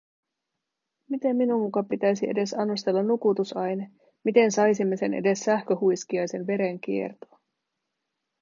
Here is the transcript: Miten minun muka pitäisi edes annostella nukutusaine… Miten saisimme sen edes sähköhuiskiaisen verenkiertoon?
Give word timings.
Miten 1.09 1.35
minun 1.35 1.61
muka 1.61 1.83
pitäisi 1.83 2.29
edes 2.29 2.53
annostella 2.53 3.03
nukutusaine… 3.03 3.91
Miten 4.23 4.51
saisimme 4.51 4.97
sen 4.97 5.13
edes 5.13 5.39
sähköhuiskiaisen 5.39 6.47
verenkiertoon? 6.47 7.39